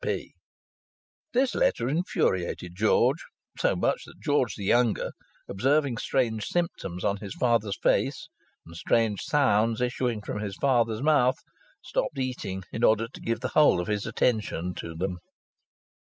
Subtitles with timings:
[0.03, 0.33] "S.P."
[1.31, 3.23] This letter infuriated George,
[3.59, 5.11] so much so that George the younger,
[5.47, 8.27] observing strange symptoms on his father's face,
[8.65, 11.37] and strange sounds issuing from his father's mouth,
[11.83, 15.19] stopped eating in order to give the whole of his attention to them.